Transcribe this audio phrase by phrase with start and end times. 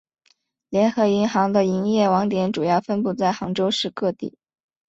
[0.69, 4.35] 联合银行的营业网点主要分布在杭州市各地。